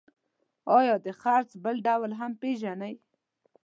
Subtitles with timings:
[0.77, 2.93] آیا د څرخ بل ډول هم پیژنئ؟